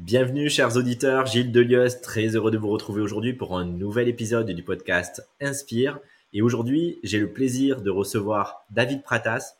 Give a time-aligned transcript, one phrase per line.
[0.00, 4.50] Bienvenue chers auditeurs, Gilles Delieuse, très heureux de vous retrouver aujourd'hui pour un nouvel épisode
[4.50, 5.98] du podcast Inspire.
[6.32, 9.56] Et aujourd'hui, j'ai le plaisir de recevoir David Pratas,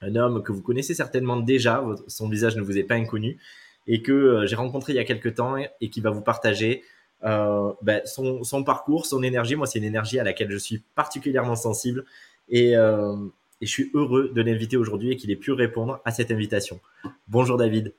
[0.00, 3.38] un homme que vous connaissez certainement déjà, son visage ne vous est pas inconnu,
[3.86, 6.82] et que euh, j'ai rencontré il y a quelques temps et qui va vous partager
[7.22, 9.54] euh, ben, son, parcours, son énergie.
[9.54, 12.04] Moi, c'est une énergie à laquelle je suis particulièrement sensible
[12.48, 13.14] et, euh,
[13.60, 16.80] et je suis heureux de l'inviter aujourd'hui et qu'il ait pu répondre à cette invitation.
[17.28, 17.94] Bonjour David.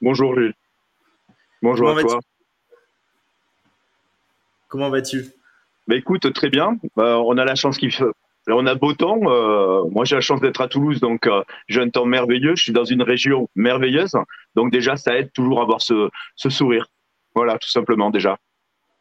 [0.00, 0.54] Bonjour Gilles.
[1.62, 2.20] Bonjour à toi.
[4.68, 5.26] Comment vas-tu?
[5.86, 6.78] Bah, Écoute, très bien.
[6.96, 8.04] Bah, on a la chance qu'il fait.
[8.46, 9.20] On a beau temps.
[9.24, 12.56] Euh, moi, j'ai la chance d'être à Toulouse, donc euh, j'ai un temps merveilleux.
[12.56, 14.14] Je suis dans une région merveilleuse.
[14.54, 16.86] Donc déjà, ça aide toujours à avoir ce, sourire.
[17.34, 18.38] Voilà, tout simplement déjà.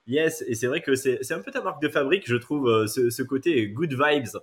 [0.07, 2.87] Yes, et c'est vrai que c'est un peu ta marque de fabrique, je trouve, euh,
[2.87, 4.41] ce, côté good vibes.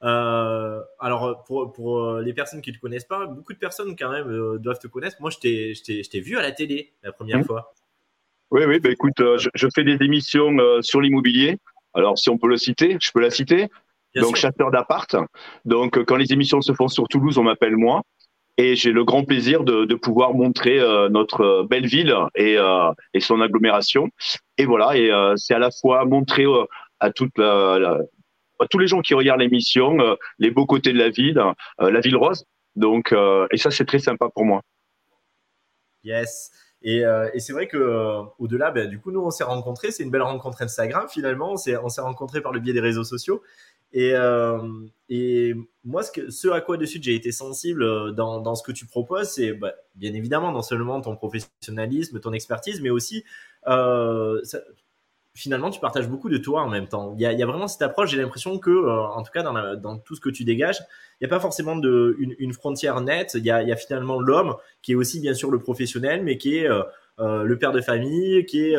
[0.00, 4.78] Alors, pour, les personnes qui ne te connaissent pas, beaucoup de personnes quand même doivent
[4.78, 5.16] te connaître.
[5.20, 7.44] Moi, je t'ai vu à la télé la première mmh.
[7.44, 7.74] fois.
[8.50, 11.58] Oui, oui, bah, écoute, je, fais des émissions sur l'immobilier.
[11.94, 13.68] Alors, si on peut le citer, je peux la citer
[14.14, 15.16] donc chasseur d'appart.
[15.64, 18.02] Donc quand les émissions se font sur Toulouse, on m'appelle moi.
[18.60, 22.90] Et j'ai le grand plaisir de, de pouvoir montrer euh, notre belle ville et, euh,
[23.14, 24.08] et, son agglomération.
[24.56, 26.44] Et voilà, et euh, c'est à la fois montrer
[26.98, 28.00] à toute la,
[28.70, 29.98] tous les gens qui regardent l'émission
[30.38, 31.42] les beaux côtés de la ville,
[31.78, 32.44] la ville rose.
[32.76, 33.12] Donc,
[33.50, 34.62] et ça, c'est très sympa pour moi.
[36.04, 36.50] Yes.
[36.82, 37.02] Et,
[37.38, 39.90] c'est vrai que au-delà, ben, du coup, nous, on s'est rencontrés.
[39.90, 41.52] C'est une belle rencontre Instagram finalement.
[41.52, 43.42] On s'est, on s'est rencontrés par le biais des réseaux sociaux.
[43.92, 44.58] Et, euh,
[45.84, 49.52] moi, ce, à quoi dessus j'ai été sensible euh, dans, ce que tu proposes, c'est
[49.52, 53.24] bah, bien évidemment non seulement ton professionnalisme, ton expertise, mais aussi
[53.66, 54.40] euh,
[55.38, 57.14] finalement tu partages beaucoup de toi en même temps.
[57.16, 58.10] Il y a, vraiment cette approche.
[58.10, 60.78] J'ai l'impression que, euh, en tout cas dans, tout ce que tu dégages,
[61.20, 63.34] il n'y a pas forcément une, frontière nette.
[63.34, 66.68] Il y a, finalement l'homme qui est aussi bien sûr le professionnel, mais qui est
[66.68, 68.76] euh, le père de famille, qui est,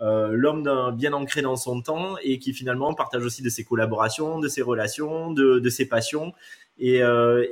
[0.00, 4.38] euh, l'homme bien ancré dans son temps et qui finalement partage aussi de ses collaborations,
[4.38, 6.32] de ses relations, de, ses passions
[6.78, 7.44] et, euh,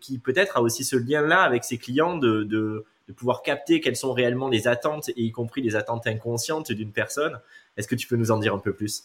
[0.00, 4.12] qui peut-être a aussi ce lien-là avec ses clients de, de, pouvoir capter quelles sont
[4.12, 7.38] réellement les attentes et y compris les attentes inconscientes d'une personne.
[7.76, 9.04] Est-ce que tu peux nous en dire un peu plus?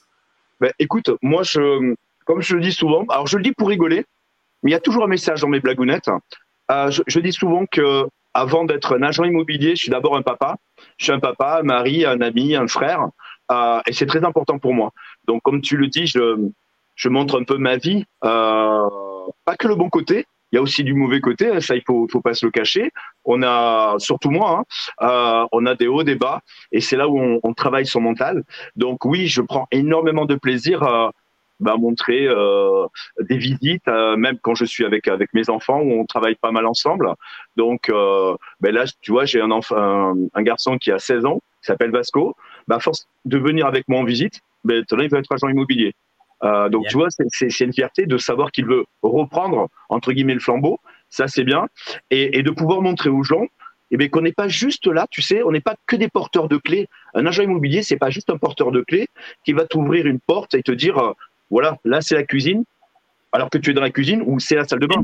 [0.59, 1.43] Ben, Écoute, moi,
[2.25, 4.05] comme je le dis souvent, alors je le dis pour rigoler,
[4.63, 6.09] mais il y a toujours un message dans mes blagounettes.
[6.69, 10.57] Euh, je, dis souvent que avant d'être un agent immobilier, je suis d'abord un papa.
[10.97, 13.07] Je suis un papa, un mari, un ami, un frère.
[13.51, 14.91] Euh, et c'est très important pour moi.
[15.25, 16.49] Donc, comme tu le dis, je,
[16.95, 18.05] je montre un peu ma vie.
[18.25, 18.89] Euh,
[19.45, 20.25] pas que le bon côté.
[20.51, 21.49] Il y a aussi du mauvais côté.
[21.49, 22.91] Hein, ça, il faut, faut pas se le cacher.
[23.25, 24.63] On a, surtout moi,
[25.01, 26.41] hein, euh, on a des hauts, des bas.
[26.71, 28.43] Et c'est là où on, on, travaille son mental.
[28.75, 31.09] Donc, oui, je prends énormément de plaisir euh,
[31.59, 32.85] bah, montrer euh,
[33.19, 36.51] des visites, euh, même quand je suis avec avec mes enfants où on travaille pas
[36.51, 37.13] mal ensemble.
[37.55, 41.67] Donc ben là, tu vois, j'ai un enfant, un, garçon qui a 16 ans, qui
[41.67, 42.35] s'appelle Vasco.
[42.67, 45.95] Bah, force de venir avec moi en visite, ben il va être agent immobilier.
[46.43, 50.39] Euh, donc tu vois, c'est une fierté de savoir qu'il veut reprendre entre guillemets le
[50.39, 50.79] flambeau.
[51.09, 51.67] Ça c'est bien,
[52.11, 53.45] et, et de pouvoir montrer aux gens
[53.91, 56.49] eh bien, qu'on n'est pas juste là, tu sais, on n'est pas que des porteurs
[56.49, 56.89] de clés.
[57.13, 59.07] Un agent immobilier, c'est pas juste un porteur de clés
[59.45, 61.13] qui va t'ouvrir une porte et te dire
[61.49, 62.65] voilà, là c'est la cuisine,
[63.31, 65.03] alors que tu es dans la cuisine ou c'est la salle de bain.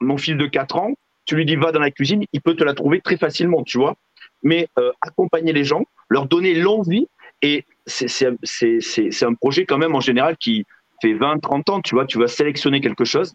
[0.00, 0.94] Mon fils de 4 ans,
[1.24, 3.78] tu lui dis va dans la cuisine, il peut te la trouver très facilement, tu
[3.78, 3.96] vois.
[4.42, 7.08] Mais euh, accompagner les gens, leur donner l'envie,
[7.42, 10.64] et c'est un projet quand même en général qui
[11.02, 13.34] fait 20, 30 ans, tu vois, tu vas sélectionner quelque chose.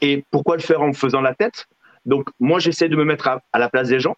[0.00, 1.66] Et pourquoi le faire en faisant la tête?
[2.06, 4.16] Donc moi j'essaie de me mettre à, la place des gens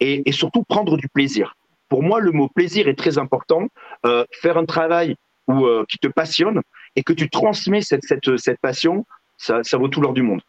[0.00, 1.54] et, et, surtout prendre du plaisir.
[1.90, 3.68] Pour moi le mot plaisir est très important.
[4.06, 5.16] Euh, faire un travail
[5.48, 6.60] ou euh, qui te passionne,
[6.94, 9.06] et que tu transmets cette, cette, cette passion,
[9.36, 10.42] ça, ça vaut tout l'or du monde.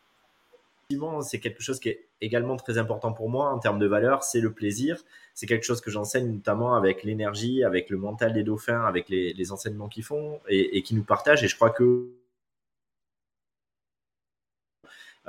[1.21, 4.41] C'est quelque chose qui est également très important pour moi en termes de valeur, c'est
[4.41, 5.03] le plaisir.
[5.35, 9.51] C'est quelque chose que j'enseigne notamment avec l'énergie, avec le mental des dauphins, avec les,
[9.51, 11.43] enseignements qu'ils font et, et qui nous partagent.
[11.43, 12.09] Et je crois que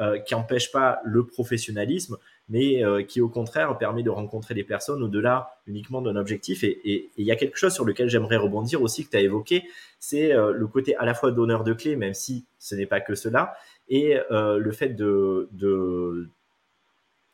[0.00, 2.16] euh, qui n'empêche pas le professionnalisme,
[2.48, 6.64] mais euh, qui au contraire permet de rencontrer des personnes au-delà uniquement d'un objectif.
[6.64, 9.64] Et il y a quelque chose sur lequel j'aimerais rebondir aussi que tu as évoqué,
[9.98, 13.02] c'est euh, le côté à la fois donneur de clés, même si ce n'est pas
[13.02, 13.52] que cela,
[13.90, 16.28] et le fait de, de,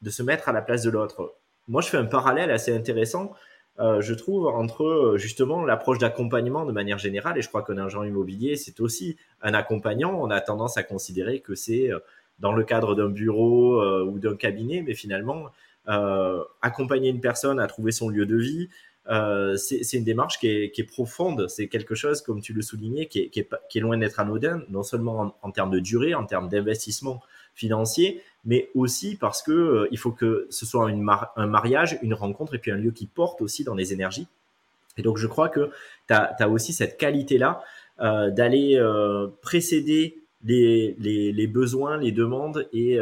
[0.09, 1.37] se mettre à la place de l'autre.
[1.69, 3.35] Moi, je fais un parallèle assez intéressant
[3.79, 8.03] euh, je trouve, entre justement l'approche d'accompagnement de manière générale, et je crois qu'un agent
[8.05, 10.19] immobilier, c'est aussi un accompagnant.
[10.19, 11.91] On a tendance à considérer que c'est
[12.39, 15.47] dans le cadre d'un bureau euh, ou d'un cabinet, mais finalement,
[15.89, 18.69] euh, accompagner une personne à trouver son lieu de vie,
[19.09, 21.49] euh, c'est une démarche qui est, qui est profonde.
[21.49, 24.19] C'est quelque chose, comme tu le soulignais, qui est, qui est, qui est loin d'être
[24.19, 27.23] anodin, non seulement en, en, termes de durée, en termes d'investissement
[27.55, 32.15] financier, mais aussi parce que euh, il faut que ce soit une un mariage, une
[32.15, 34.27] rencontre et puis un lieu qui porte aussi dans les énergies.
[34.99, 35.71] Et donc je crois que
[36.09, 37.63] tu as, aussi cette qualité-là
[38.01, 38.81] euh, d'aller
[39.41, 42.99] précéder les, les, les, besoins, les demandes et,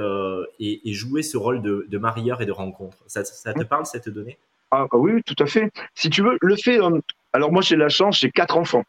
[0.60, 2.98] et, et, jouer ce rôle de, de marieur et de rencontre.
[3.06, 4.38] Ça, ça te parle cette donnée
[4.74, 5.70] ah, ah, oui, tout à fait.
[5.94, 6.80] Si tu veux, le fait.
[6.80, 7.00] Euh,
[7.32, 8.84] alors moi j'ai la chance, j'ai quatre enfants.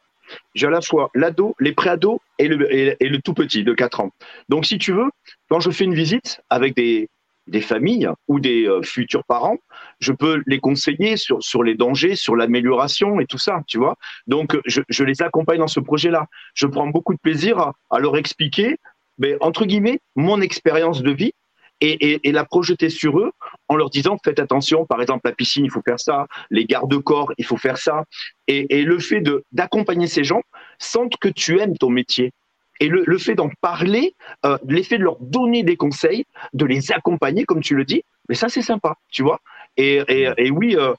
[0.54, 4.02] J'ai à la fois l'ado, les préados et le, et, le tout petit de 4
[4.02, 4.12] ans.
[4.50, 5.10] Donc, si tu veux,
[5.50, 7.10] quand je fais une visite avec des,
[7.48, 9.58] des familles ou des euh, futurs parents,
[10.00, 13.96] je peux les conseiller sur, sur les dangers, sur l'amélioration et tout ça, tu vois.
[14.28, 16.28] Donc, je, je, les accompagne dans ce projet-là.
[16.54, 18.78] Je prends beaucoup de plaisir à, leur expliquer,
[19.20, 21.34] mais, entre guillemets, mon expérience de vie
[21.81, 23.31] et, et, la projeter sur eux
[23.68, 27.34] en leur disant faites attention, par exemple la piscine, il faut faire ça, les gardes-corps,
[27.38, 28.04] il faut faire ça.
[28.48, 30.42] Et, et le fait d'accompagner ces gens
[30.80, 32.32] sentent que tu aimes ton métier.
[32.80, 34.14] Et le, le fait d'en parler,
[34.46, 38.36] euh, l'effet de leur donner des conseils, de les accompagner, comme tu le dis, mais
[38.36, 39.40] ça c'est sympa, tu vois.
[39.78, 40.94] Et, et oui, euh,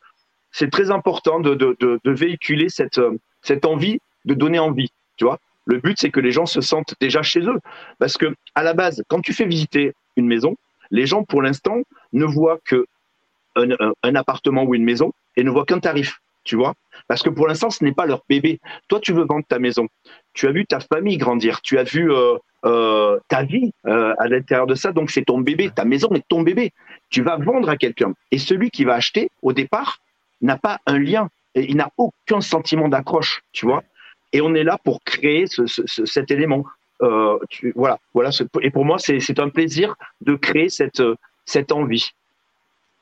[0.53, 4.91] c'est très important de, de, de, de véhiculer cette, euh, cette envie, de donner envie,
[5.17, 5.39] tu vois.
[5.67, 7.59] Le but, c'est que les gens se sentent déjà chez eux.
[7.99, 10.57] Parce que, à la base, quand tu fais visiter une maison,
[10.91, 12.87] les gens, pour l'instant, ne voient que
[14.03, 16.75] un, appartement ou une maison et ne voient qu'un tarif, tu vois.
[17.09, 18.61] Parce que pour l'instant, ce n'est pas leur bébé.
[18.89, 19.89] Toi, tu veux vendre ta maison.
[20.35, 21.61] Tu as vu ta famille grandir.
[21.63, 24.93] Tu as vu euh, euh, ta vie euh, à l'intérieur de ça.
[24.93, 25.71] Donc, c'est ton bébé.
[25.75, 26.73] Ta maison est ton bébé.
[27.11, 28.13] Tu vas vendre à quelqu'un.
[28.31, 30.01] Et celui qui va acheter, au départ,
[30.41, 31.29] n'a pas un lien.
[31.55, 33.83] Il n'a aucun sentiment d'accroche, tu vois.
[34.33, 36.65] Et on est là pour créer ce, ce, cet élément.
[37.01, 37.99] Voilà.
[38.61, 41.01] Et pour moi, c'est un plaisir de créer cette,
[41.47, 42.13] cette envie.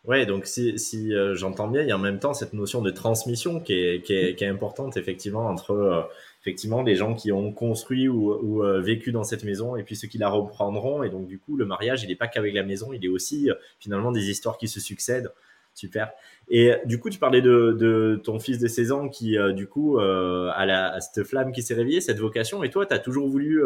[0.05, 2.91] Ouais, donc si, euh, j'entends bien, il y a en même temps cette notion de
[2.91, 6.02] transmission qui est, importante effectivement entre euh,
[6.43, 10.06] effectivement les gens qui ont construit ou, euh, vécu dans cette maison et puis ceux
[10.06, 11.02] qui la reprendront.
[11.05, 13.49] Et donc du coup, le mariage, il n'est pas qu'avec la maison, il est aussi
[13.81, 15.32] finalement des histoires qui se succèdent.
[15.73, 16.12] Super.
[16.50, 20.52] Et du coup, tu parlais de, ton fils de 16 ans qui, du coup, a,
[20.55, 22.62] a cette flamme qui s'est réveillée, cette vocation.
[22.62, 23.64] Et toi, tu as toujours voulu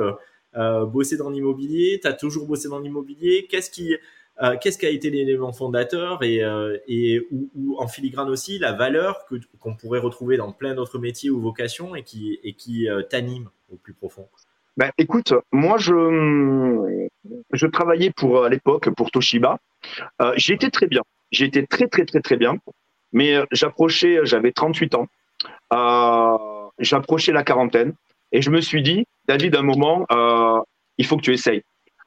[0.55, 3.47] bosser dans l'immobilier, tu as toujours bossé dans l'immobilier?
[3.51, 3.95] Qu'est-ce qui,
[4.43, 6.79] euh, qu'est-ce qui a été l'élément fondateur et, euh,
[7.33, 11.41] ou, en filigrane aussi la valeur que qu'on pourrait retrouver dans plein d'autres métiers ou
[11.41, 14.29] vocations et qui et qui euh, t'anime au plus profond?
[14.77, 17.09] Ben, écoute, moi je
[17.53, 19.59] je travaillais pour à l'époque pour Toshiba.
[20.37, 21.03] J'étais très bien.
[21.33, 22.59] J'étais très très très très bien.
[23.13, 25.09] Mais j'approchais, j'avais 38 ans.
[26.79, 27.95] J'approchais la quarantaine
[28.31, 30.07] et je me suis dit, David, un moment,
[30.97, 31.63] il faut que tu essayes.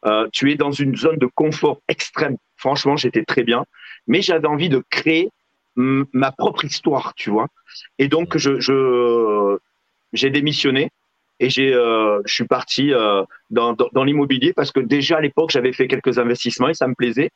[0.06, 2.38] Euh, tu es dans une zone de confort extrême.
[2.58, 3.66] Franchement, j'étais très bien,
[4.08, 5.30] mais j'avais envie de créer
[5.76, 7.48] ma propre histoire, tu vois.
[7.98, 9.58] Et donc, je,
[10.14, 10.90] j'ai démissionné
[11.40, 15.22] et j'ai, euh, je suis parti euh, dans, dans, dans l'immobilier parce que déjà à
[15.22, 17.32] l'époque, j'avais fait quelques investissements et ça me plaisait.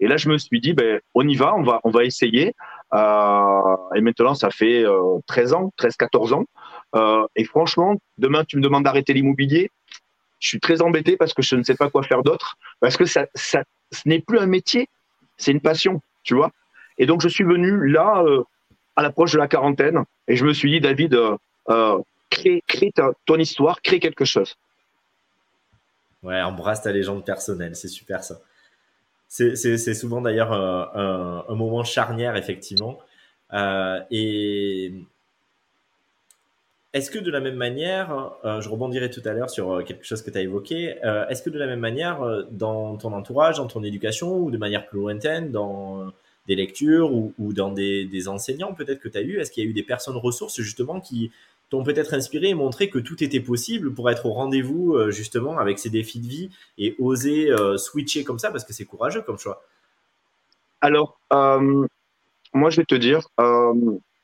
[0.00, 2.54] Et là, je me suis dit, ben, on y va, on va, on va essayer.
[2.94, 4.84] Euh, et maintenant, ça fait
[5.26, 6.44] 13 ans, 13, 14 ans.
[6.94, 9.70] Euh, et franchement, demain, tu me demandes d'arrêter l'immobilier
[10.38, 13.04] je suis très embêté parce que je ne sais pas quoi faire d'autre, parce que
[13.04, 13.62] ça, ça,
[13.92, 14.88] ce n'est plus un métier,
[15.36, 16.52] c'est une passion, tu vois.
[16.98, 18.42] Et donc je suis venu là, euh,
[18.96, 21.36] à l'approche de la quarantaine, et je me suis dit, David, euh,
[21.70, 21.98] euh
[22.30, 22.92] crée, crée
[23.24, 24.54] ton histoire, crée quelque chose.
[26.22, 28.40] Ouais, embrasse ta légende personnelle, c'est super ça.
[29.28, 32.98] C'est souvent d'ailleurs un, un, moment charnière, effectivement.
[34.10, 34.92] Et
[36.98, 40.04] est-ce que de la même manière, euh, je rebondirai tout à l'heure sur euh, quelque
[40.04, 43.58] chose que tu as évoqué, euh, est-ce que de la même manière, dans ton entourage,
[43.58, 46.12] dans ton éducation, ou de manière plus lointaine, dans
[46.48, 49.70] des lectures ou, dans des, enseignants peut-être que tu as eu, est-ce qu'il y a
[49.70, 51.30] eu des personnes ressources justement qui
[51.70, 55.78] t'ont peut-être inspiré et montré que tout était possible pour être au rendez-vous justement avec
[55.78, 59.62] ces défis de vie et oser switcher comme ça parce que c'est courageux comme choix?
[60.80, 63.28] Alors, moi je vais te dire,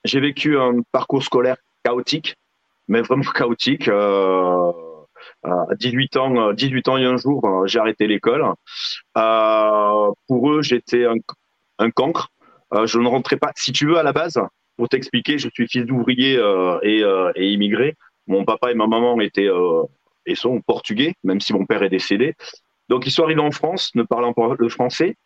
[0.04, 2.37] j'ai vécu un parcours scolaire chaotique
[2.88, 3.88] mais vraiment chaotique.
[3.88, 4.73] Euh,
[5.43, 8.45] à 18 ans, 18 ans et un jour, euh, j'ai arrêté l'école.
[9.17, 12.29] Euh, pour eux, j'étais un, cancre.
[12.73, 13.53] Euh, je ne rentrais pas.
[13.57, 14.41] Si tu veux, à la base,
[14.76, 17.03] pour t'expliquer, je suis fils d'ouvrier euh, et,
[17.37, 17.95] et, immigré.
[18.26, 19.49] Mon papa et ma maman étaient
[20.26, 22.35] et sont portugais, même si mon père est décédé.
[22.88, 25.17] Donc ils sont arrivés en France, ne parlant pas le français.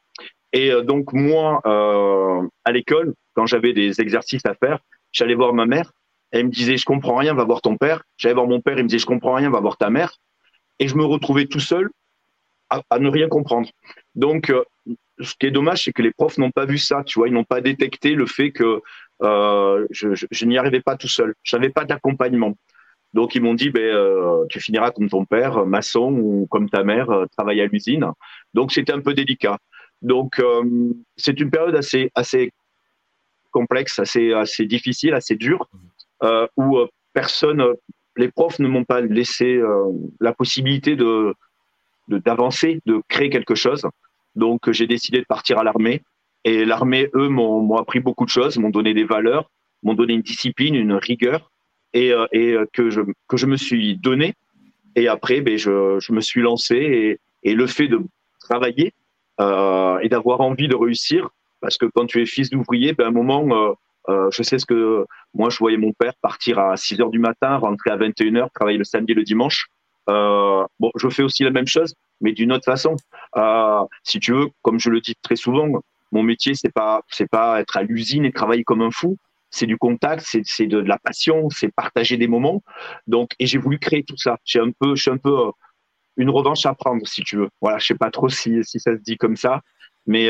[0.52, 4.80] Et donc moi, à l'école, quand j'avais des exercices à faire,
[5.12, 5.92] j'allais voir ma mère
[6.30, 8.02] elle me disait, je comprends rien, va voir ton père.
[8.16, 10.12] J'allais voir mon père, il me disait, je comprends rien, va voir ta mère.
[10.78, 11.90] Et je me retrouvais tout seul
[12.70, 13.68] à, ne rien comprendre.
[14.14, 14.62] Donc, euh,
[15.20, 17.34] ce qui est dommage, c'est que les profs n'ont pas vu ça, tu vois, ils
[17.34, 18.82] n'ont pas détecté le fait que
[19.22, 21.34] euh, je, n'y arrivais pas tout seul.
[21.42, 22.56] Je n'avais pas d'accompagnement.
[23.14, 26.84] Donc ils m'ont dit, ben, euh, tu finiras comme ton père, maçon, ou comme ta
[26.84, 28.06] mère, euh, travaille à l'usine.
[28.54, 29.58] Donc c'était un peu délicat.
[30.02, 30.40] Donc
[31.16, 32.52] c'est une période assez assez
[33.50, 35.78] complexe, assez assez difficile, assez dure, euh,
[36.56, 36.78] où
[37.12, 37.64] personne,
[38.16, 39.60] les profs ne m'ont pas laissé
[40.20, 41.34] la possibilité de
[42.08, 43.86] d'avancer, de, créer quelque chose.
[44.34, 46.02] Donc j'ai décidé de partir à l'armée.
[46.44, 49.50] Et l'armée, eux, m'ont appris beaucoup de choses, m'ont donné des valeurs,
[49.82, 51.50] m'ont donné une discipline, une rigueur
[51.92, 54.34] et, euh, et euh, que, je, que je me suis donné.
[54.94, 58.00] Et après, ben, je, je me suis lancé et, et le fait de
[58.40, 58.92] travailler
[59.40, 61.28] euh, et d'avoir envie de réussir,
[61.60, 63.72] parce que quand tu es fils d'ouvrier, ben, à un moment, euh,
[64.08, 67.18] euh, je sais ce que moi, je voyais mon père partir à 6 heures du
[67.18, 69.66] matin, rentrer à 21 heures, travailler le samedi et le dimanche.
[70.08, 72.96] Euh, bon, je fais aussi la même chose, mais d'une autre façon.
[73.36, 75.68] Euh, si tu veux, comme je le dis très souvent,
[76.12, 79.16] mon métier, c'est pas, pas être à l'usine et travailler comme un fou
[79.50, 82.62] c'est du contact, c'est de, la passion, c'est partager des moments.
[83.06, 84.36] Donc, et j'ai voulu créer tout ça.
[84.44, 85.52] J'ai un peu, je un peu
[86.18, 87.48] une revanche à prendre, si tu veux.
[87.62, 89.62] Voilà, je sais pas trop si, si ça se dit comme ça,
[90.06, 90.28] mais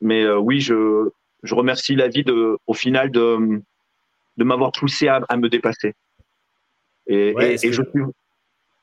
[0.00, 1.08] mais oui, je
[1.44, 3.62] je remercie la vie de, au final de
[4.36, 5.94] de m'avoir poussé à, à, me dépasser.
[7.06, 8.02] Et, et, je suis.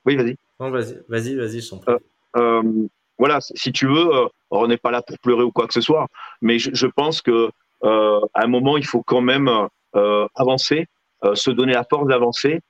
[0.05, 0.37] Oui, vas-y.
[0.59, 1.93] vas-y, vas-y, vas-y, je t'en prie.
[2.37, 2.87] Euh,
[3.17, 4.09] voilà, si tu veux,
[4.49, 6.07] on n'est pas là pour pleurer ou quoi que ce soit,
[6.41, 7.51] mais je, je pense que
[7.83, 9.49] euh, à un moment, il faut quand même
[9.95, 10.87] euh, avancer,
[11.23, 12.61] euh, se donner la force d'avancer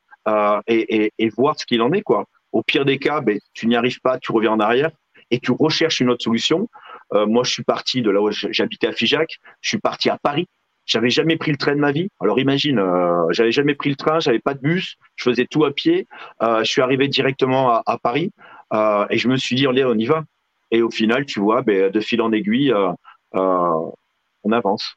[0.67, 2.01] et, et, et, voir ce qu'il en est.
[2.01, 2.25] Quoi.
[2.51, 4.91] Au pire des cas, ben, tu n'y arrives pas, tu reviens en arrière
[5.31, 6.69] et tu recherches une autre solution.
[7.13, 10.18] Euh, moi, je suis parti de là où j'habitais à Figeac, je suis parti à
[10.18, 10.48] Paris.
[10.86, 12.10] J'avais jamais pris le train de ma vie.
[12.20, 15.63] Alors imagine, euh, j'avais jamais pris le train, j'avais pas de bus, je faisais tout
[15.63, 16.08] à pied.
[16.41, 18.32] Euh, je suis arrivé directement à, Paris
[18.74, 20.24] et je me suis dit, allez, on y va.
[20.72, 22.74] Et au final, tu vois, ben, de fil en aiguille,
[23.34, 24.96] on avance.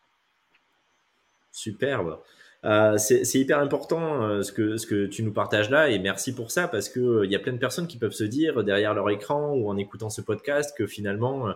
[1.52, 2.18] Superbe.
[2.64, 6.34] Euh, c'est hyper important euh, ce, que, ce que tu nous partages là et merci
[6.34, 8.64] pour ça parce que il euh, y a plein de personnes qui peuvent se dire
[8.64, 11.48] derrière leur écran ou en écoutant ce podcast que finalement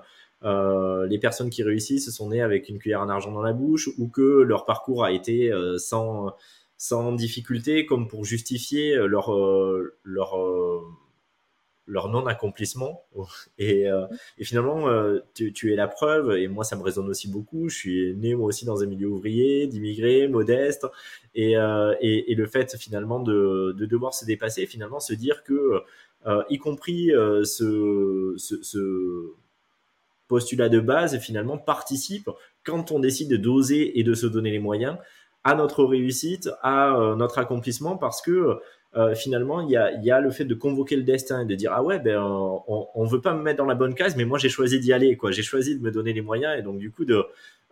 [0.45, 3.88] euh, les personnes qui réussissent sont nées avec une cuillère en argent dans la bouche
[3.99, 6.35] ou que leur parcours a été sans,
[6.76, 9.33] sans difficulté comme pour justifier leur,
[10.04, 10.35] leur
[11.88, 13.04] leur non-accomplissement.
[13.59, 17.09] Et, euh, et finalement, euh, tu, tu, es la preuve, et moi, ça me résonne
[17.09, 17.68] aussi beaucoup.
[17.68, 20.87] Je suis né, moi aussi, dans un milieu ouvrier, d'immigrés, modeste.
[21.35, 25.42] Et, euh, et, et, le fait, finalement, de, de, devoir se dépasser, finalement, se dire
[25.42, 25.83] que,
[26.26, 29.33] euh, y compris euh, ce, ce, ce,
[30.28, 32.30] postulat de base, finalement, participe,
[32.64, 34.97] quand on décide d'oser et de se donner les moyens,
[35.44, 38.58] à notre réussite, à notre accomplissement, parce que
[38.97, 41.54] euh, finalement, il y a, y a, le fait de convoquer le destin et de
[41.54, 44.25] dire ah ouais, ben on, on veut pas me mettre dans la bonne case, mais
[44.25, 45.30] moi j'ai choisi d'y aller, quoi.
[45.30, 47.26] J'ai choisi de me donner les moyens et donc du coup de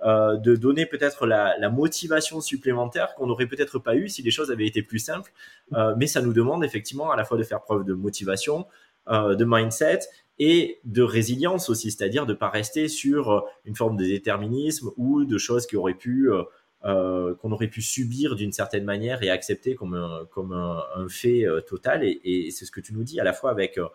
[0.05, 4.31] euh, de donner peut-être la, la, motivation supplémentaire qu'on n'aurait peut-être pas eu si les
[4.31, 5.33] choses avaient été plus simples.
[5.73, 8.67] Euh, mais ça nous demande effectivement à la fois de faire preuve de motivation,
[9.09, 10.01] euh, de mindset
[10.39, 15.39] et de résilience aussi, c'est-à-dire de pas rester sur une forme de déterminisme ou de
[15.39, 16.43] choses qui auraient pu euh,
[16.87, 21.45] euh, qu'on aurait pu subir d'une certaine manière et accepter comme un, comme un, fait
[21.45, 22.05] euh, total.
[22.05, 23.87] Et, et c'est ce que tu nous dis à la fois avec euh,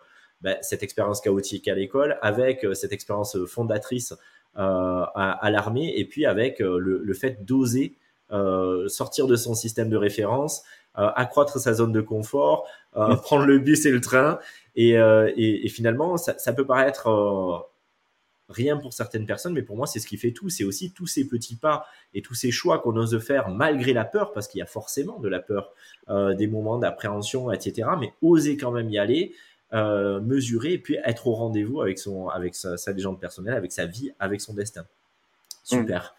[0.42, 4.12] ben, cette expérience chaotique à l'école, avec cette expérience fondatrice
[4.54, 5.04] à,
[5.40, 7.96] à l'armée, et puis avec le, le fait d'oser
[8.88, 13.90] sortir de son système de référence, accroître sa zone de confort, prendre le bus et
[13.90, 14.40] le train.
[14.74, 17.68] Et, et, et finalement, ça, ça, peut paraître
[18.52, 20.48] rien pour certaines personnes, mais pour moi, c'est ce qui fait tout.
[20.48, 24.04] C'est aussi tous ces petits pas et tous ces choix qu'on ose faire malgré la
[24.04, 25.72] peur, parce qu'il y a forcément de la peur,
[26.08, 27.88] euh, des moments d'appréhension, etc.
[27.98, 29.34] Mais oser quand même y aller,
[29.72, 33.72] euh, mesurer et puis être au rendez-vous avec son, avec sa, sa, légende personnelle, avec
[33.72, 34.84] sa vie, avec son destin.
[35.64, 36.14] Super.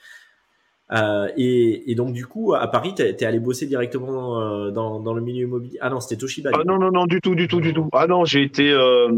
[0.93, 4.99] Euh, et, et, donc du coup, à Paris, t'es es allé bosser directement euh, dans,
[4.99, 5.77] dans, le milieu immobilier.
[5.81, 6.51] Ah non, c'était Toshiba.
[6.53, 7.89] Ah non non non du tout du tout du tout.
[7.93, 9.09] Ah non, j'ai été, euh,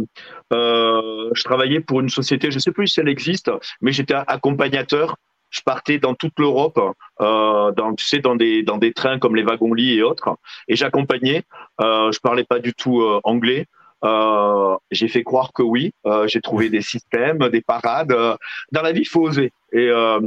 [0.52, 3.52] je travaillais pour une société, je sais plus si elle existe,
[3.82, 5.18] mais j'étais accompagnateur.
[5.50, 6.80] Je partais dans toute l'Europe,
[7.20, 11.44] dans tu sais dans des dans des trains comme les wagons-lits et autres, et j'accompagnais.
[11.82, 13.66] Euh, je parlais pas du tout anglais.
[14.04, 15.94] Euh, j'ai fait croire que oui.
[16.06, 18.14] Euh, j'ai trouvé des systèmes, des parades.
[18.72, 19.52] dans la vie, il faut oser.
[19.72, 20.20] Et euh,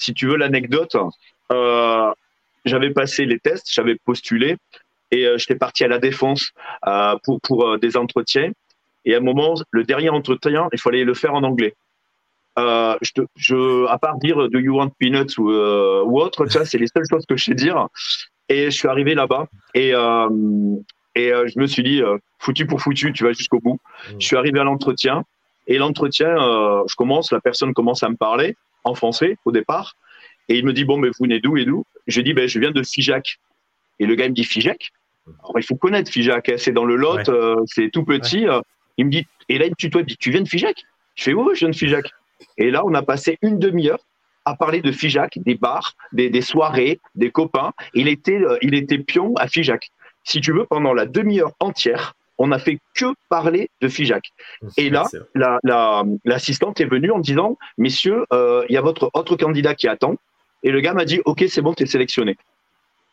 [0.00, 0.96] si tu veux l'anecdote,
[1.52, 2.10] euh,
[2.64, 4.56] j'avais passé les tests, j'avais postulé
[5.10, 6.50] et euh, j'étais parti à la défense
[6.86, 8.50] euh, pour, pour euh, des entretiens.
[9.04, 11.74] Et à un moment, le dernier entretien, il fallait le faire en anglais.
[12.56, 16.88] Je, te, je, à part dire Do you want peanuts ou, ou autre, c'est les
[16.88, 17.86] seules choses que je sais dire.
[18.50, 22.02] Et je suis arrivé là-bas et, et je me suis dit
[22.38, 23.78] foutu pour foutu, tu vas jusqu'au bout.
[24.10, 24.14] Mmh.
[24.18, 25.24] Je suis arrivé à l'entretien
[25.68, 26.36] et l'entretien,
[26.86, 29.96] je commence, la personne commence à me parler en français au départ.
[30.48, 31.84] Et il me dit, bon, mais vous venez d'où et d'où?
[32.06, 33.38] Je dis, ben, je viens de Figeac.
[33.98, 34.90] Et le gars il me dit, Figeac?
[35.26, 38.48] Alors, il faut connaître Figeac, hein, c'est dans le Lot, euh, c'est tout petit.
[38.48, 38.60] Euh.
[38.96, 40.82] il me dit, et là, il me tutoie, il me dit, tu viens de Figeac?
[41.14, 42.10] Je fais, oui, je viens de Figeac.
[42.56, 44.00] Et là, on a passé une demi-heure
[44.44, 47.72] à parler de Figeac, des bars, des, soirées, des copains.
[47.94, 49.90] Il était, euh, il était pion à Figeac.
[50.24, 54.32] Si tu veux, pendant la demi-heure entière, on n'a fait que parler de Figeac.
[54.78, 55.06] Et là,
[56.24, 60.16] l'assistante est venue en disant, messieurs, il y a votre autre candidat qui attend.
[60.62, 62.38] Et le gars m'a dit, OK, c'est bon, tu es sélectionné.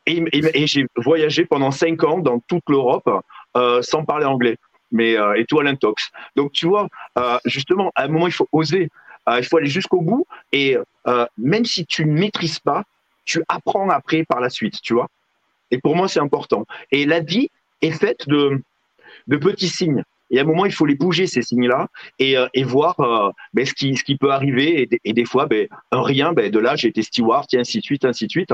[0.05, 3.09] Et, j'ai voyagé pendant cinq ans dans toute l'Europe
[3.57, 4.57] euh, sans parler anglais.
[4.91, 6.11] Mais euh, et tout à l'intox.
[6.37, 8.87] Donc tu vois, euh, justement, à un moment il faut oser.
[9.27, 10.25] il faut aller jusqu'au bout.
[10.53, 10.77] Et
[11.37, 12.83] même si tu ne maîtrises pas,
[13.25, 14.81] tu apprends après par la suite.
[14.81, 15.07] Tu vois.
[15.71, 16.65] Et pour moi c'est important.
[16.91, 17.49] Et la vie
[17.81, 18.61] est faite de
[19.27, 20.03] de petits signes.
[20.29, 21.87] Et à un moment, il faut les bouger, ces signes-là,
[22.19, 22.97] et, et voir
[23.53, 24.89] ben, ce, qui, peut arriver.
[25.05, 27.83] Et, des fois, ben, un rien, ben, de là, j'ai été steward, et ainsi de
[27.83, 28.51] suite, ainsi de suite.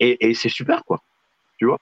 [0.00, 1.00] Et, c'est super, quoi.
[1.58, 1.78] Tu vois?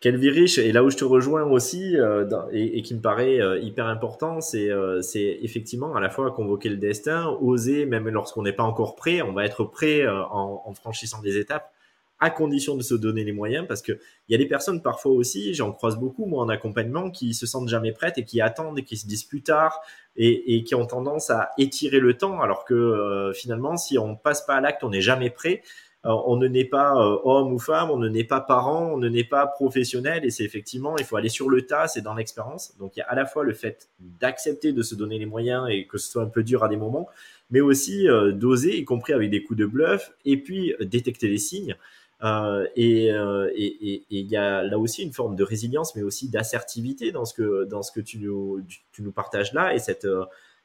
[0.00, 3.58] Kelvin Rich, et là où je te rejoins aussi, euh, et, qui me paraît euh,
[3.58, 8.52] hyper important, euh, c'est effectivement à la fois convoquer le destin, oser, même lorsqu'on n'est
[8.52, 11.72] pas encore prêt, on va être prêt en, franchissant des étapes,
[12.18, 15.54] à condition de se donner les moyens, parce qu'il y a des personnes parfois aussi,
[15.54, 18.84] j'en croise beaucoup moi en accompagnement, qui se sentent jamais prêtes et qui attendent et
[18.84, 19.80] qui se disent plus tard,
[20.16, 24.46] et, et qui ont tendance à étirer le temps, alors que finalement, si on passe
[24.46, 25.62] pas à l'acte, on n'est jamais prêt
[26.08, 29.08] on ne naît pas euh, homme ou femme, on ne naît pas parent, on ne
[29.08, 30.24] naît pas professionnel.
[30.24, 32.76] Et c'est effectivement, il faut aller sur le tas, c'est dans l'expérience.
[32.78, 35.66] Donc il y a à la fois le fait d'accepter de se donner les moyens
[35.68, 37.08] et que ce soit un peu dur à des moments,
[37.50, 41.28] mais aussi euh, d'oser, y compris avec des coups de bluff, et puis euh, détecter
[41.28, 41.76] les signes.
[42.22, 47.34] Et il y a là aussi une forme de résilience, mais aussi d'assertivité dans ce
[47.34, 50.06] que dans ce que tu nous tu nous partages là, et cette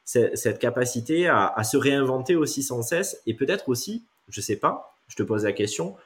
[0.04, 4.94] cette, capacité à, à, se réinventer aussi sans cesse, et peut-être aussi, je sais pas,
[5.08, 5.96] je te pose la question,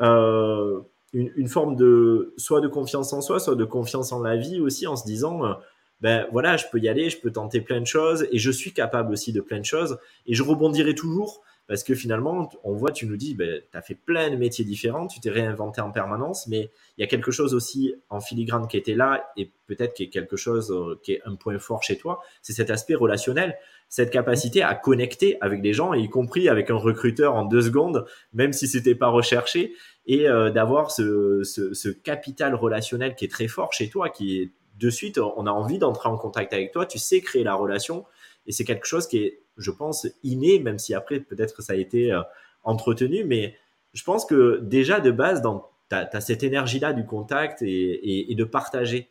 [0.00, 0.80] euh,
[1.12, 4.86] une, forme de soit de confiance en soi, soit de confiance en la vie aussi,
[4.86, 5.54] en se disant, euh,
[6.00, 8.72] ben voilà, je peux y aller, je peux tenter plein de choses, et je suis
[8.72, 12.92] capable aussi de plein de choses, et je rebondirai toujours parce que finalement, on voit,
[12.92, 15.90] tu nous dis, ben, tu as fait plein de métiers différents, tu t'es réinventé en
[15.90, 19.94] permanence, mais il y a quelque chose aussi en filigrane qui était là et peut-être
[19.94, 22.94] qui est quelque chose euh, qui est un point fort chez toi, c'est cet aspect
[22.94, 23.56] relationnel,
[23.88, 28.04] cette capacité à connecter avec des gens, y compris avec un recruteur en deux secondes,
[28.34, 29.72] même si c'était pas recherché,
[30.06, 34.38] et euh, d'avoir ce, ce, ce capital relationnel qui est très fort chez toi, qui
[34.38, 37.54] est de suite, on a envie d'entrer en contact avec toi, tu sais créer la
[37.54, 38.04] relation,
[38.46, 41.76] et c'est quelque chose qui est je pense, inné, même si après, peut-être ça a
[41.76, 42.22] été euh,
[42.62, 43.24] entretenu.
[43.24, 43.56] Mais
[43.92, 49.10] je pense que déjà, de base, tu as, cette énergie-là du contact et, de partager.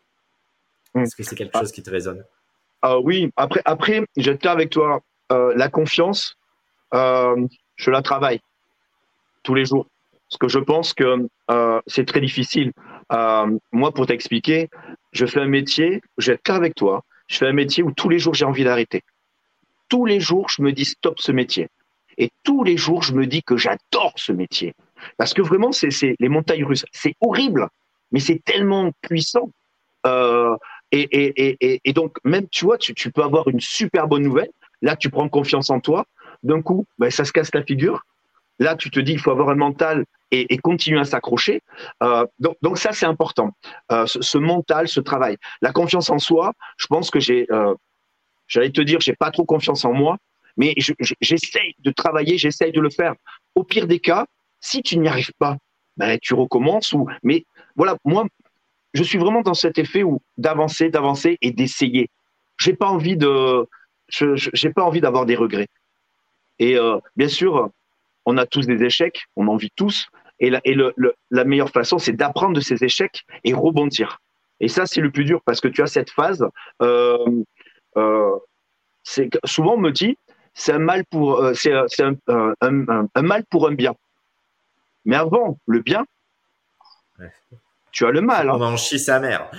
[0.93, 1.01] Mm.
[1.01, 2.23] Est-ce que c'est quelque chose qui te résonne?
[2.81, 5.01] Ah Oui, après, après j'étais avec toi.
[5.31, 6.37] Euh, la confiance,
[6.93, 8.41] euh, je la travaille
[9.41, 9.87] tous les jours.
[10.29, 11.27] Parce que je pense que
[11.87, 12.71] c'est très difficile.
[13.09, 14.69] moi, pour t'expliquer,
[15.11, 18.33] je fais un métier, j'étais avec toi, je fais un métier où tous les jours
[18.33, 19.03] j'ai envie d'arrêter
[19.89, 21.67] tous les jours, je me dis stop ce métier.
[22.17, 24.73] Et tous les jours, je me dis que j'adore ce métier.
[25.17, 26.85] Parce que vraiment, c'est les montagnes russes.
[26.91, 27.69] C'est horrible,
[28.11, 29.49] mais c'est tellement puissant.
[30.05, 30.55] Euh,
[30.91, 34.49] et, donc, même, tu vois, tu, peux avoir une super bonne nouvelle.
[34.81, 36.05] Là, tu prends confiance en toi.
[36.43, 38.03] D'un coup, ben, ça se casse la figure.
[38.59, 41.61] Là, tu te dis, il faut avoir un mental et, continuer à s'accrocher.
[42.01, 43.51] Euh, donc, ça, c'est important.
[43.91, 45.37] Euh, ce, ce, mental, ce travail.
[45.61, 47.47] La confiance en soi, je pense que j'ai
[48.53, 50.17] J'allais te dire, j'ai pas trop confiance en moi,
[50.57, 53.15] mais j'essaye de travailler, j'essaye de le faire.
[53.55, 54.27] Au pire des cas,
[54.59, 55.57] si tu n'y arrives pas,
[55.97, 56.93] ben, tu recommences.
[56.93, 58.27] Ou, mais voilà, moi,
[58.93, 62.11] je suis vraiment dans cet effet où d'avancer, d'avancer et d'essayer.
[62.59, 63.67] J'ai pas envie de,
[64.07, 65.69] j'ai pas envie d'avoir des regrets.
[66.59, 67.71] Et euh, bien sûr,
[68.27, 70.09] on a tous des échecs, on en vit tous.
[70.39, 74.19] Et la, meilleure façon, c'est d'apprendre de ces échecs et rebondir.
[74.59, 76.45] Et ça, c'est le plus dur parce que tu as cette phase
[76.81, 77.17] euh,
[79.45, 80.17] souvent on me dit
[80.53, 82.15] c'est un mal pour euh, c'est un,
[82.61, 83.93] un, mal pour un bien.
[85.05, 86.05] Mais avant le bien,
[87.91, 88.49] tu as le mal.
[88.49, 88.53] Hein.
[88.55, 89.49] On en chie sa mère.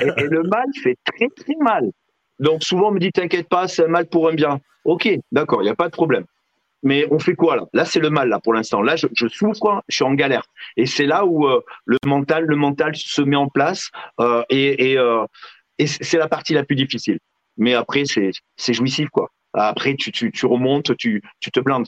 [0.00, 1.90] et, le mal fait très très mal.
[2.38, 4.60] Donc souvent on me dit t'inquiète pas, c'est un mal pour un bien.
[4.84, 6.24] Ok, d'accord, il n'y a pas de problème.
[6.84, 7.66] Mais on fait quoi là?
[7.72, 8.82] Là c'est le mal là pour l'instant.
[8.82, 10.42] Là je, souffre, je suis en galère.
[10.76, 13.90] Et c'est là où euh, le mental, le mental se met en place
[14.50, 14.98] et, et,
[15.78, 17.20] et c'est la partie la plus difficile
[17.56, 19.30] mais après, c'est jouissif, quoi.
[19.54, 21.86] Après, tu, tu, tu remontes, tu, tu te blindes.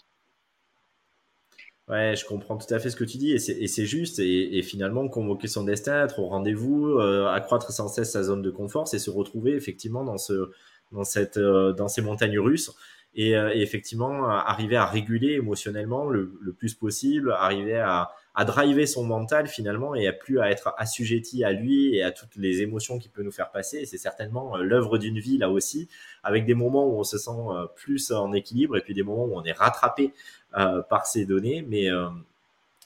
[1.89, 4.19] Ouais, je comprends tout à fait ce que tu dis et c'est juste.
[4.19, 8.51] Et, finalement, convoquer son destin, être au rendez-vous, euh, accroître sans cesse sa zone de
[8.51, 10.51] confort, c'est se retrouver effectivement dans, ce,
[10.93, 12.73] dans, cette, euh, dans ces montagnes russes
[13.15, 18.45] et, euh, et, effectivement arriver à réguler émotionnellement le, le plus possible, arriver à, à
[18.45, 22.35] driver son mental finalement et à plus à être assujetti à lui et à toutes
[22.37, 23.87] les émotions qu'il peut nous faire passer.
[23.87, 25.89] C'est certainement l'œuvre d'une vie là aussi,
[26.23, 27.31] avec des moments où on se sent
[27.77, 30.13] plus en équilibre et puis des moments où on est rattrapé
[30.53, 31.65] par ces données.
[31.69, 31.89] Mais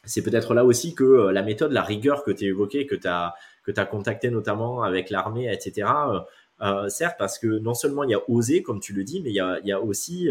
[0.05, 3.35] c'est peut-être là aussi que la méthode, la rigueur que tu as que tu as
[3.63, 5.89] que as contacté notamment avec l'armée, etc.
[6.09, 6.21] Euh,
[6.63, 9.31] euh, certes, parce que non seulement il y a osé, comme tu le dis, mais
[9.31, 10.31] il y a, il y a aussi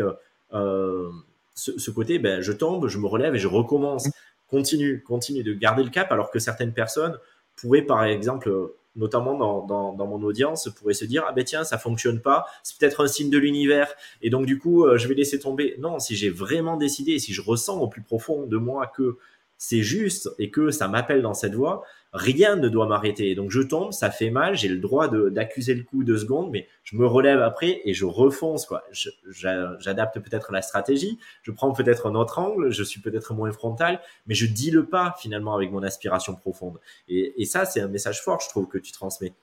[0.54, 1.10] euh,
[1.54, 4.10] ce, côté, ben, je tombe, je me relève et je recommence.
[4.50, 7.18] Continue, continue de garder le cap, alors que certaines personnes
[7.56, 8.52] pourraient, par exemple,
[8.96, 12.46] notamment dans, dans, dans, mon audience, pourraient se dire ah ben tiens ça fonctionne pas,
[12.64, 15.76] c'est peut-être un signe de l'univers et donc du coup je vais laisser tomber.
[15.78, 19.18] Non, si j'ai vraiment décidé, si je ressens au plus profond de moi que
[19.58, 23.36] c'est juste et que ça m'appelle dans cette voie, rien ne doit m'arrêter.
[23.36, 26.68] Donc je tombe, ça fait mal, j'ai le droit d'accuser le coup deux secondes, mais
[26.84, 28.84] je me relève après et je refonce quoi.
[29.30, 34.02] J'adapte peut-être la stratégie, je prends peut-être un autre angle, je suis peut-être moins frontal,
[34.26, 36.80] mais je dis le pas finalement avec mon aspiration profonde.
[37.08, 39.34] Et, ça, c'est un message fort, je trouve, que tu transmets.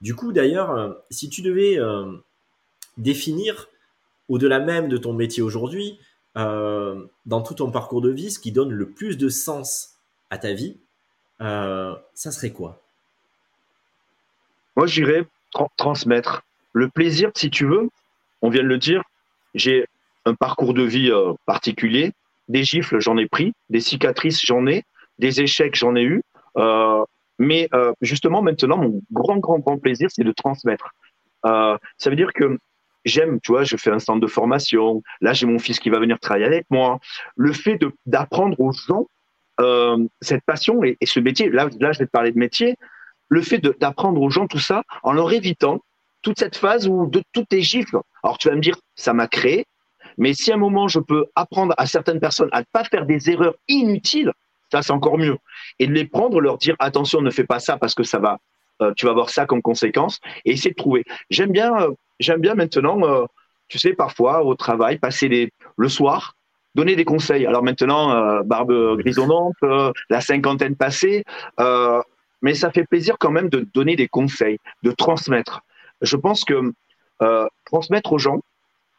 [0.00, 2.12] Du coup, d'ailleurs, euh, si tu devais euh,
[2.98, 3.68] définir
[4.28, 5.98] au-delà même de ton métier aujourd'hui,
[6.36, 9.96] euh, dans tout ton parcours de vie, ce qui donne le plus de sens
[10.30, 10.78] à ta vie,
[11.42, 12.80] euh, ça serait quoi?
[14.76, 15.24] Moi, j'irais
[15.76, 17.90] transmettre le plaisir, si tu veux.
[18.40, 19.02] On vient de le dire.
[19.54, 19.86] J'ai
[20.24, 22.12] un parcours de vie euh, particulier.
[22.48, 23.52] Des gifles, j'en ai pris.
[23.70, 24.84] Des cicatrices, j'en ai.
[25.18, 26.22] Des échecs, j'en ai eu.
[26.56, 27.04] Euh,
[27.38, 27.68] mais
[28.00, 30.92] justement, maintenant, mon grand, grand, grand plaisir, c'est de transmettre.
[31.42, 32.56] ça veut dire que
[33.04, 35.02] j'aime, tu vois, je fais un centre de formation.
[35.20, 37.00] Là, j'ai mon fils qui va venir travailler avec moi.
[37.34, 39.06] Le fait d'apprendre aux gens
[39.62, 42.76] euh, cette passion et, ce métier, là, là, je vais te parler de métier,
[43.28, 45.80] le fait d'apprendre aux gens tout ça en leur évitant
[46.22, 47.98] toute cette phase où de toutes est gifles.
[48.22, 49.66] Alors tu vas me dire, ça m'a créé,
[50.18, 53.06] mais si à un moment je peux apprendre à certaines personnes à ne pas faire
[53.06, 54.32] des erreurs inutiles,
[54.70, 55.38] ça c'est encore mieux.
[55.78, 58.38] Et de les prendre, leur dire attention, ne fais pas ça parce que ça va,
[58.82, 61.04] euh, tu vas avoir ça comme conséquence, et essayer de trouver.
[61.30, 63.26] J'aime bien, euh, bien maintenant,
[63.68, 66.34] tu sais, parfois au travail, passer les, le soir,
[66.74, 67.46] donner des conseils.
[67.46, 71.24] Alors maintenant, euh, barbe grisonnante, euh, la cinquantaine passée,
[71.60, 72.00] euh,
[72.40, 75.60] mais ça fait plaisir quand même de donner des conseils, de transmettre.
[76.00, 76.72] Je pense que
[77.66, 78.40] transmettre aux gens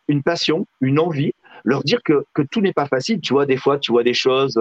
[0.07, 1.33] une passion, une envie,
[1.65, 3.19] leur dire que, que tout n'est pas facile.
[3.19, 4.57] Tu vois, des fois, tu vois des choses,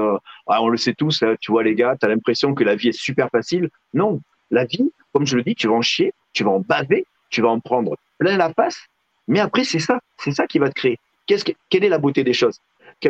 [0.48, 2.88] ah, on le sait tous, tu vois les gars, tu as l'impression que la vie
[2.88, 3.70] est super facile.
[3.94, 4.20] Non,
[4.50, 7.40] la vie, comme je le dis, tu vas en chier, tu vas en baver, tu
[7.40, 8.78] vas en prendre plein la face,
[9.28, 10.98] mais après, c'est ça, c'est ça qui va te créer.
[11.26, 12.58] Qu'est-ce que, quelle est la beauté des choses?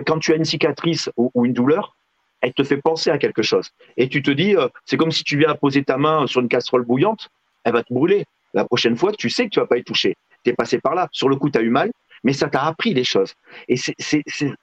[0.07, 1.97] Quand tu as une cicatrice ou, une douleur,
[2.41, 3.71] elle te fait penser à quelque chose.
[3.97, 6.49] Et tu te dis, euh, c'est comme si tu viens poser ta main sur une
[6.49, 7.29] casserole bouillante,
[7.65, 8.25] elle va te brûler.
[8.55, 10.17] La prochaine fois, tu sais que tu vas pas y toucher.
[10.45, 11.09] Tu es passé par là.
[11.13, 11.91] Sur le coup, tu as eu mal,
[12.25, 13.35] mais ça t'a appris des choses.
[13.69, 13.95] Et c'est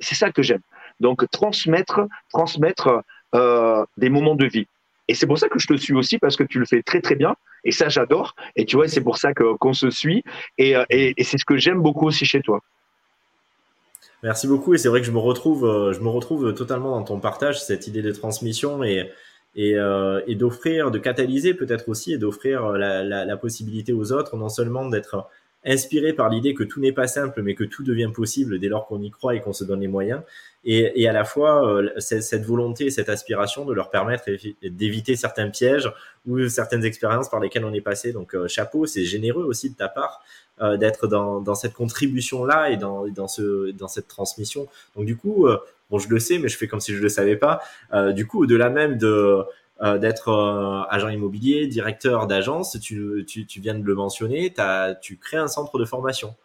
[0.01, 0.61] ça que j'aime.
[0.99, 3.01] Donc, transmettre, transmettre
[3.33, 4.67] euh, des moments de vie.
[5.07, 7.01] Et c'est pour ça que je te suis aussi, parce que tu le fais très,
[7.01, 7.35] très bien.
[7.63, 8.35] Et ça, j'adore.
[8.55, 10.23] Et tu vois, c'est pour ça qu'on se suit.
[10.57, 12.61] et, euh, et c'est ce que j'aime beaucoup aussi chez toi.
[14.23, 17.03] Merci beaucoup et c'est vrai que je me retrouve, euh, je me retrouve totalement dans
[17.03, 19.09] ton partage cette idée de transmission et
[19.55, 24.11] et, euh, et d'offrir, de catalyser peut-être aussi et d'offrir la, la, la, possibilité aux
[24.11, 25.27] autres non seulement d'être
[25.65, 28.87] inspiré par l'idée que tout n'est pas simple, mais que tout devient possible dès lors
[28.87, 30.21] qu'on y croit et qu'on se donne les moyens,
[30.63, 34.25] et, et à la fois euh, cette volonté, cette aspiration de leur permettre
[34.63, 35.91] d'éviter certains pièges
[36.25, 38.13] ou certaines expériences par lesquelles on est passé.
[38.13, 40.21] Donc euh, chapeau, c'est généreux aussi de ta part
[40.61, 44.67] euh, d'être dans, dans, cette contribution là et dans, dans, ce, dans cette transmission.
[44.95, 45.47] Donc du coup,
[45.89, 47.61] bon, je le sais, mais je fais comme si je le savais pas.
[48.13, 49.45] du coup, au-delà même de
[49.81, 54.93] euh, d'être euh, agent immobilier, directeur d'agence, tu, tu, tu, viens de le mentionner, as,
[55.01, 56.35] tu crées un centre de formation.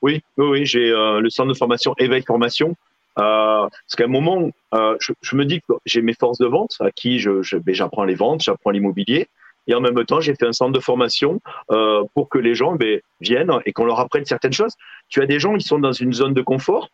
[0.00, 2.76] Oui, oui, oui j'ai euh, le centre de formation Éveil Formation.
[3.16, 7.18] parce qu'à un moment, je, me dis que j'ai mes forces de vente à qui
[7.18, 9.26] je, je, ben, j'apprends les ventes, j'apprends l'immobilier.
[9.68, 12.74] Et en même temps, j'ai fait un centre de formation euh, pour que les gens
[12.74, 14.72] ben, viennent et qu'on leur apprenne certaines choses.
[15.10, 16.88] Tu as des gens, ils sont dans une zone de confort,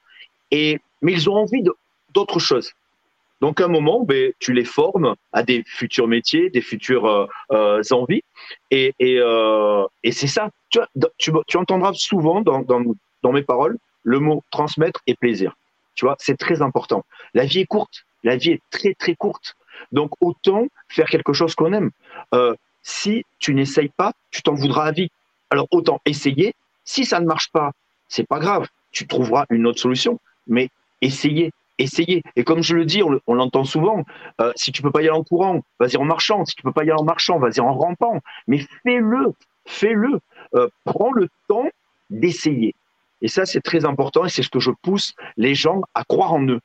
[0.51, 1.63] et, mais ils ont envie
[2.13, 2.73] d'autres choses.
[3.41, 7.27] Donc, à un moment, ben, tu les formes à des futurs métiers, des futures euh,
[7.53, 8.23] euh, envies.
[8.71, 9.21] Et, et,
[10.03, 10.51] et c'est ça.
[10.71, 10.81] Tu,
[11.19, 15.57] tu, tu, entendras souvent dans, dans, mes paroles le mot transmettre et plaisir.
[15.95, 17.05] Tu vois, c'est très important.
[17.35, 18.05] La vie est courte.
[18.25, 19.55] La vie est très, très courte.
[19.93, 21.91] Donc, autant faire quelque chose qu'on aime.
[22.85, 25.11] Si tu n'essayes pas, tu t'en voudras à vie.
[25.51, 26.55] Alors, autant essayer.
[26.85, 27.73] Si ça ne marche pas,
[28.09, 28.69] c'est pas grave.
[28.93, 30.21] Tu trouveras une autre solution.
[30.47, 30.69] Mais
[31.01, 32.23] essayer essayez.
[32.37, 34.05] Et comme je le dis, on, l'entend souvent,
[34.41, 36.45] euh, si tu peux pas y aller en courant, vas-y en marchant.
[36.45, 38.21] Si tu peux pas y aller en marchant, vas-y en rampant.
[38.47, 39.33] Mais fais-le,
[39.67, 40.21] fais-le.
[40.55, 41.69] Euh, prends le temps
[42.11, 42.75] d'essayer.
[43.23, 46.35] Et ça, c'est très important et c'est ce que je pousse les gens à croire
[46.35, 46.61] en eux.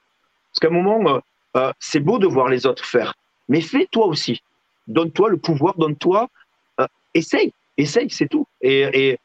[0.52, 1.22] Parce qu'à un moment,
[1.56, 3.14] euh, c'est beau de voir les autres faire,
[3.48, 4.42] mais fais toi aussi.
[4.90, 6.28] Donne-toi le pouvoir, donne-toi,
[6.80, 8.46] euh, essaye, essaye, c'est tout.
[8.62, 9.18] Et,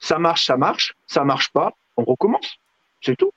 [0.00, 2.58] ça marche, ça marche, ça marche pas, on recommence,
[3.00, 3.30] c'est tout.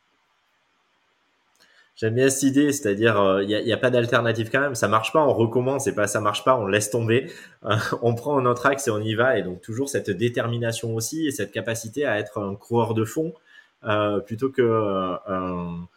[1.96, 4.76] J'aime bien cette idée, c'est-à-dire il euh, n'y a, pas d'alternative quand même.
[4.76, 5.88] Ça marche pas, on recommence.
[5.88, 7.32] Et pas ça marche pas, on laisse tomber.
[8.04, 9.40] On prend notre axe et on y va.
[9.40, 13.34] Et donc toujours cette détermination aussi et cette capacité à être un coureur de fond
[13.84, 15.88] euh, plutôt que un,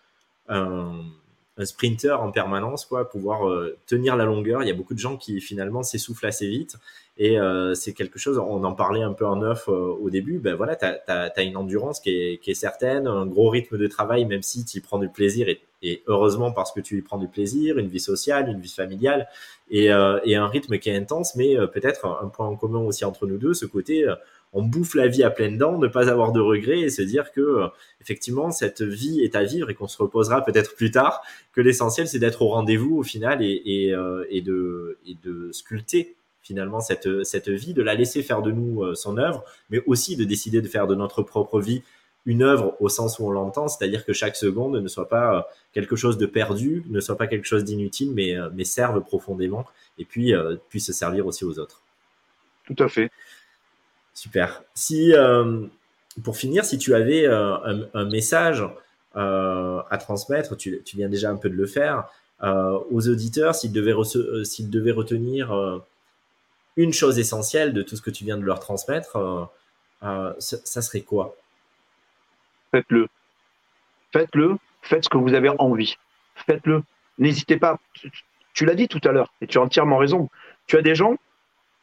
[1.65, 3.09] sprinter en permanence, quoi.
[3.09, 3.41] Pouvoir
[3.87, 4.63] tenir la longueur.
[4.63, 6.77] Il y a beaucoup de gens qui finalement s'essoufflent assez vite.
[7.23, 10.39] Et euh, c'est quelque chose, on en parlait un peu en neuf euh, au début,
[10.39, 13.87] ben voilà, tu as, une endurance qui est, qui est, certaine, un gros rythme de
[13.87, 17.03] travail, même si tu y prends du plaisir, et, et, heureusement parce que tu y
[17.03, 19.29] prends du plaisir, une vie sociale, une vie familiale,
[19.71, 22.81] et, euh, et un rythme qui est intense, mais euh, peut-être un point en commun
[22.81, 24.15] aussi entre nous deux, ce côté, euh,
[24.55, 27.33] on bouffe la vie à pleines dents, ne pas avoir de regrets et se dire
[27.33, 27.69] que
[28.01, 31.21] effectivement cette vie est à vivre et qu'on se reposera peut-être plus tard,
[31.53, 36.81] que l'essentiel c'est d'être au rendez-vous au final et, et, de, et de sculpter finalement
[36.81, 40.25] cette, cette vie, de la laisser faire de nous euh, son œuvre, mais aussi de
[40.25, 41.83] décider de faire de notre propre vie
[42.27, 45.43] une œuvre au sens où on l'entend, c'est-à-dire que chaque seconde ne soit pas euh,
[45.73, 49.65] quelque chose de perdu, ne soit pas quelque chose d'inutile, mais, euh, mais serve profondément
[49.99, 50.33] et puis
[50.69, 51.83] puisse se servir aussi aux autres.
[52.65, 53.11] Tout à fait.
[54.15, 54.63] Super.
[54.75, 55.13] Si,
[56.23, 58.65] pour finir, si tu avais un, un, message
[59.15, 62.09] à transmettre, tu, tu, viens déjà un peu de le faire,
[62.43, 63.95] aux auditeurs, s'ils devaient,
[64.45, 65.83] s'ils devaient retenir
[66.77, 69.45] une chose essentielle de tout ce que tu viens de leur transmettre, euh,
[70.03, 71.37] euh, ça serait quoi?
[72.71, 73.09] Faites-le.
[74.13, 74.57] Faites-le.
[74.83, 75.97] Faites ce que vous avez envie.
[76.47, 76.83] Faites-le.
[77.19, 77.79] N'hésitez pas.
[78.55, 80.31] Tu, l'as dit tout à l'heure et tu as entièrement raison.
[80.67, 81.17] Tu as des gens,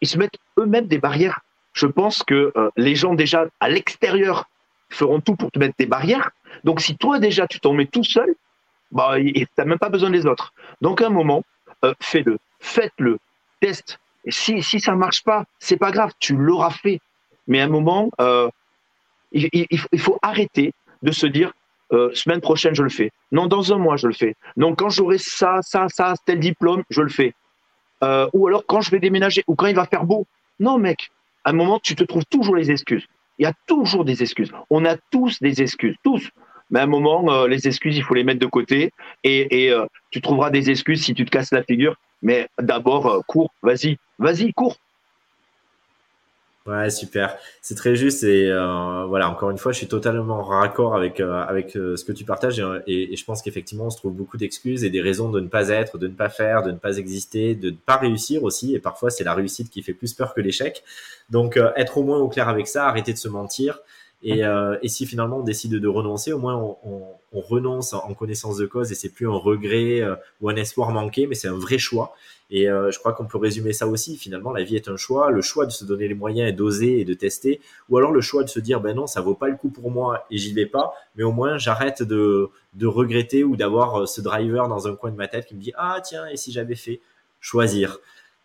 [0.02, 1.42] ils se mettent eux-mêmes des barrières.
[1.74, 4.50] Je pense que euh, les gens déjà à l'extérieur
[4.90, 6.32] feront tout pour te mettre des barrières.
[6.64, 8.34] Donc si toi déjà tu t'en mets tout seul,
[8.92, 10.54] bah, tu n'as même pas besoin des autres.
[10.82, 11.44] Donc à un moment,
[12.00, 13.20] fais-le, faites-le,
[13.60, 17.00] teste, si, ça marche pas, c'est pas grave, tu l'auras fait.
[17.48, 18.50] Mais à un moment, euh,
[19.32, 21.54] il, faut arrêter de se dire
[21.94, 23.12] euh, semaine prochaine je le fais.
[23.32, 24.36] Non, dans un mois je le fais.
[24.58, 27.34] Non, quand j'aurai ça, ça, ça, tel diplôme, je le fais.
[28.04, 30.28] Euh, ou alors quand je vais déménager, ou quand il va faire beau.
[30.60, 31.10] Non, mec,
[31.46, 33.06] à un moment tu te trouves toujours les excuses.
[33.40, 34.52] Il y a toujours des excuses.
[34.70, 36.30] On a tous des excuses, tous.
[36.70, 38.92] Mais à un moment, les excuses, il faut les mettre de côté
[39.24, 39.72] et,
[40.10, 41.96] tu trouveras des excuses si tu te casses la figure.
[42.24, 44.78] Mais d'abord, cours, vas-y, vas-y, cours.
[46.68, 47.38] Ouais, super.
[47.62, 49.30] C'est très juste et euh, voilà.
[49.30, 52.62] Encore une fois, je suis totalement raccord avec euh, avec euh, ce que tu partages
[52.88, 55.48] et, et je pense qu'effectivement, on se trouve beaucoup d'excuses et des raisons de ne
[55.48, 58.76] pas être, de ne pas faire, de ne pas exister, de ne pas réussir aussi.
[58.76, 60.84] Et parfois, c'est la réussite qui fait plus peur que l'échec.
[61.30, 63.80] Donc, être au moins au clair avec ça, arrêter de se mentir.
[64.24, 64.42] Et,
[64.82, 67.04] et si finalement on décide de renoncer, au moins on, on,
[67.34, 70.02] on renonce en connaissance de cause et c'est plus un regret
[70.42, 72.16] ou un espoir manqué, mais c'est un vrai choix.
[72.50, 74.16] Et euh, je crois qu'on peut résumer ça aussi.
[74.18, 75.32] Finalement, la vie est un choix.
[75.32, 77.60] Le choix de se donner les moyens et d'oser et de tester.
[77.90, 79.92] Ou alors le choix de se dire, ben non, ça vaut pas le coup pour
[79.92, 80.94] moi et j'y vais pas.
[81.16, 85.12] Mais au moins, j'arrête de, de regretter ou d'avoir euh, ce driver dans un coin
[85.12, 87.02] de ma tête qui me dit, ah tiens, et si j'avais fait?
[87.40, 88.00] Choisir.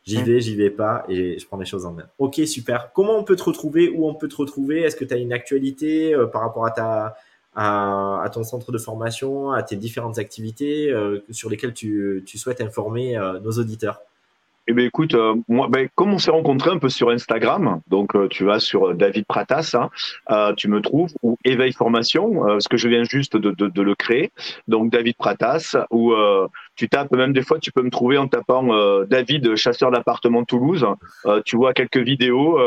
[0.04, 2.06] J'y vais, j'y vais pas et je prends les choses en main.
[2.18, 2.92] Ok, super.
[2.92, 4.80] Comment on peut te retrouver Où on peut te retrouver?
[4.80, 7.16] Est-ce que tu as une actualité euh, par rapport à ta
[7.54, 12.38] à, à, ton centre de formation, à tes différentes activités euh, sur lesquelles tu, tu
[12.38, 14.00] souhaites informer euh, nos auditeurs?
[14.68, 18.14] Eh bien, écoute, euh, moi, ben, comme on s'est rencontré un peu sur Instagram, donc
[18.14, 19.90] euh, tu vas sur David Pratas, hein,
[20.30, 23.82] euh, tu me trouves, ou Éveil Formation, ce que je viens juste de, de, de,
[23.82, 24.30] le créer,
[24.68, 26.14] donc David Pratas, ou
[26.76, 28.68] tu tapes, même des fois, tu peux me trouver en tapant
[29.04, 30.86] David, chasseur d'appartement Toulouse,
[31.44, 32.58] tu vois quelques vidéos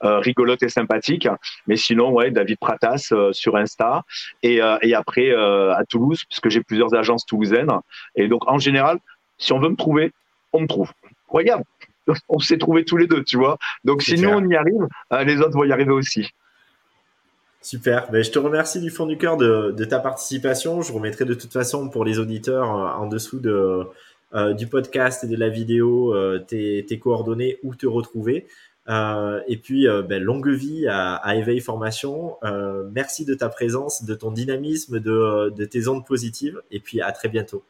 [0.00, 1.28] rigolotes et sympathiques,
[1.66, 4.04] mais sinon, ouais, David Pratas sur Insta,
[4.42, 7.72] et, et après à Toulouse, puisque j'ai plusieurs agences toulousaines,
[8.14, 8.98] et donc en général,
[9.38, 10.12] si on veut me trouver,
[10.52, 10.92] on me trouve
[11.28, 11.62] regarde,
[12.28, 13.58] on s'est trouvés tous les deux, tu vois.
[13.84, 16.30] Donc si nous on y arrive, euh, les autres vont y arriver aussi.
[17.62, 18.10] Super.
[18.10, 20.82] Ben, je te remercie du fond du cœur de, ta participation.
[20.82, 23.86] Je remettrai de toute façon pour les auditeurs euh, en dessous de,
[24.34, 26.14] euh, du podcast et de la vidéo
[26.46, 28.46] tes, coordonnées où te retrouver.
[28.86, 32.36] et puis, ben, longue vie à, à Éveil Formation.
[32.92, 36.60] merci de ta présence, de ton dynamisme, de, de tes ondes positives.
[36.70, 37.62] Et puis, à très bientôt.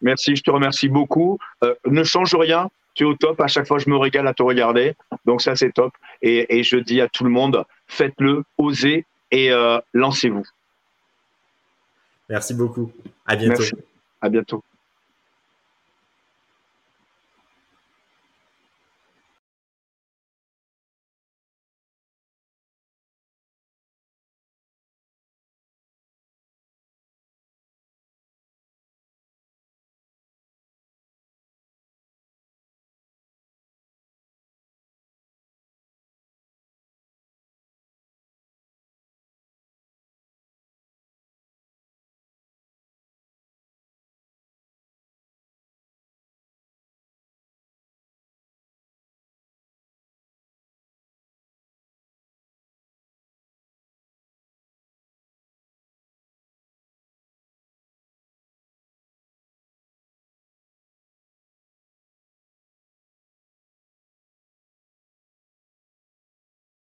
[0.00, 1.38] Merci, je te remercie beaucoup.
[1.86, 3.40] ne change rien, tu es au top.
[3.40, 4.94] À chaque fois, je me régale à te regarder.
[5.24, 5.92] Donc ça, c'est top.
[6.22, 10.44] Et, et, je dis à tout le monde, faites-le, osez et euh, lancez-vous.
[12.28, 12.92] Merci beaucoup.
[13.26, 13.58] À bientôt.
[13.58, 13.74] Merci.
[14.20, 14.64] À bientôt.